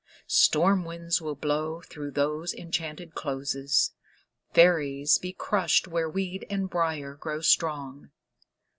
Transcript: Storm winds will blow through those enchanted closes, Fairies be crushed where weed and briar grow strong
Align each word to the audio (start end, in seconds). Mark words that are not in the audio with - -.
Storm 0.25 0.83
winds 0.83 1.21
will 1.21 1.35
blow 1.35 1.79
through 1.81 2.09
those 2.09 2.55
enchanted 2.55 3.13
closes, 3.13 3.91
Fairies 4.51 5.19
be 5.19 5.31
crushed 5.31 5.87
where 5.87 6.09
weed 6.09 6.43
and 6.49 6.71
briar 6.71 7.13
grow 7.13 7.39
strong 7.39 8.09